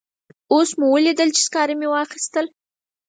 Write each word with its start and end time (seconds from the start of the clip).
اوس 0.53 0.69
مو 0.79 0.85
ولیدل 0.93 1.29
چې 1.35 1.41
سکاره 1.47 1.75
مې 1.79 1.87
واخیستل. 1.89 2.45